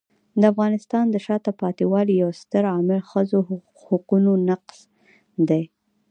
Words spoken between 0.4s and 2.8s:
افغانستان د شاته پاتې والي یو ستر